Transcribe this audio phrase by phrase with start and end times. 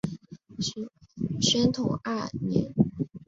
[1.41, 2.73] 宣统二年。